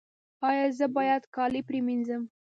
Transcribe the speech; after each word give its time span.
ایا 0.49 0.65
زه 0.77 0.85
باید 0.95 1.23
کالي 1.35 1.61
پریمنځم؟ 1.67 2.23